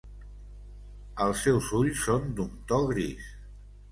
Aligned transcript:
Els 1.25 1.43
seus 1.47 1.69
ulls 1.81 2.01
són 2.07 2.25
d'un 2.39 2.57
to 2.71 2.83
gris. 2.95 3.31